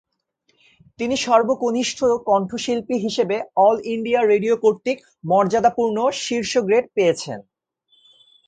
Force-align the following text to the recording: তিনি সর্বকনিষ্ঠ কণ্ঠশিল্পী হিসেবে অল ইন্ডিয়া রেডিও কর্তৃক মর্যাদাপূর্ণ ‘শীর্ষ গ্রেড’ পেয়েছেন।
তিনি 0.99 1.15
সর্বকনিষ্ঠ 1.17 1.99
কণ্ঠশিল্পী 2.29 2.95
হিসেবে 3.05 3.35
অল 3.65 3.77
ইন্ডিয়া 3.93 4.21
রেডিও 4.23 4.55
কর্তৃক 4.63 4.97
মর্যাদাপূর্ণ 5.23 5.97
‘শীর্ষ 6.23 6.53
গ্রেড’ 6.67 6.85
পেয়েছেন। 6.95 7.39